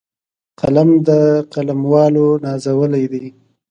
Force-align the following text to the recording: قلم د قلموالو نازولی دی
قلم 0.59 0.89
د 1.07 1.09
قلموالو 1.53 2.27
نازولی 2.45 3.05
دی 3.11 3.25